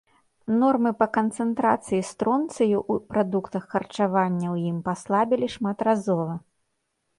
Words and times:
Нормы 0.61 0.91
па 1.01 1.07
канцэнтрацыі 1.17 1.99
стронцыю 2.13 2.77
ў 2.79 2.95
прадуктах 3.13 3.63
харчавання 3.75 4.47
ў 4.55 4.75
ім 4.75 4.83
паслабілі 4.91 5.47
шматразова. 5.59 6.35